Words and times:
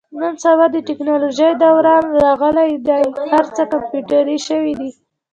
نن 0.19 0.33
سبا 0.43 0.65
د 0.71 0.77
تکنالوژۍ 0.89 1.51
دوران 1.63 2.03
راغلی 2.23 2.71
دی. 2.87 3.03
هر 3.31 3.45
څه 3.55 3.63
کمپیوټري 3.71 4.37
شوي 4.47 4.73
دي. 4.79 4.89